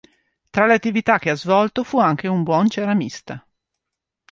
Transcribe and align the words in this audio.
Tra 0.49 0.65
le 0.65 0.73
attività 0.73 1.19
che 1.19 1.29
ha 1.29 1.35
svolto 1.35 1.83
fu 1.83 1.99
anche 1.99 2.27
un 2.27 2.41
buon 2.41 2.67
ceramista. 2.67 3.45